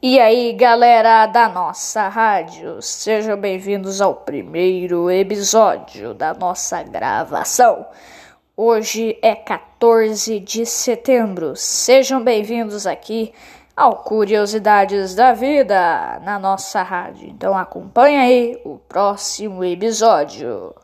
E 0.00 0.20
aí, 0.20 0.52
galera 0.52 1.26
da 1.26 1.48
nossa 1.48 2.06
rádio, 2.06 2.80
sejam 2.80 3.36
bem-vindos 3.36 4.00
ao 4.00 4.14
primeiro 4.14 5.10
episódio 5.10 6.14
da 6.14 6.32
nossa 6.32 6.84
gravação. 6.84 7.84
Hoje 8.56 9.18
é 9.20 9.34
14 9.34 10.38
de 10.38 10.64
setembro. 10.64 11.56
Sejam 11.56 12.22
bem-vindos 12.22 12.86
aqui 12.86 13.32
ao 13.76 14.04
Curiosidades 14.04 15.16
da 15.16 15.32
Vida 15.32 16.20
na 16.22 16.38
nossa 16.38 16.80
rádio. 16.80 17.28
Então 17.28 17.58
acompanha 17.58 18.20
aí 18.20 18.56
o 18.64 18.78
próximo 18.78 19.64
episódio. 19.64 20.76